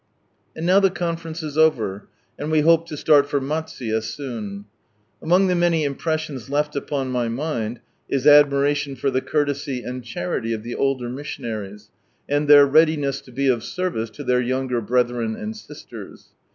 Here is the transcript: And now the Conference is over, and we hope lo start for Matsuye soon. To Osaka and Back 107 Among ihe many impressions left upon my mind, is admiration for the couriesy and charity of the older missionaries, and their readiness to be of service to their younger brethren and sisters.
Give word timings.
And 0.55 0.65
now 0.65 0.79
the 0.79 0.89
Conference 0.89 1.43
is 1.43 1.59
over, 1.59 2.07
and 2.39 2.49
we 2.49 2.61
hope 2.61 2.89
lo 2.89 2.97
start 2.97 3.29
for 3.29 3.39
Matsuye 3.39 4.01
soon. 4.01 4.63
To 4.63 4.63
Osaka 4.63 4.65
and 4.65 4.65
Back 4.65 5.21
107 5.21 5.21
Among 5.47 5.51
ihe 5.51 5.57
many 5.59 5.83
impressions 5.83 6.49
left 6.49 6.75
upon 6.75 7.11
my 7.11 7.27
mind, 7.27 7.81
is 8.09 8.25
admiration 8.25 8.95
for 8.95 9.11
the 9.11 9.21
couriesy 9.21 9.83
and 9.87 10.03
charity 10.03 10.53
of 10.53 10.63
the 10.63 10.73
older 10.73 11.07
missionaries, 11.07 11.91
and 12.27 12.47
their 12.47 12.65
readiness 12.65 13.21
to 13.21 13.31
be 13.31 13.47
of 13.47 13.63
service 13.63 14.09
to 14.09 14.23
their 14.23 14.41
younger 14.41 14.81
brethren 14.81 15.35
and 15.35 15.55
sisters. 15.55 16.29